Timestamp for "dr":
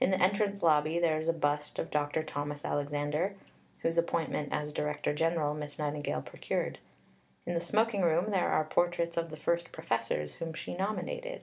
1.90-2.22